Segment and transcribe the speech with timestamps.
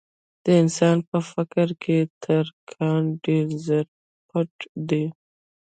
[0.43, 3.85] د انسان په فکر کې تر کان ډېر زر
[4.27, 4.51] پټ
[4.89, 5.05] دي.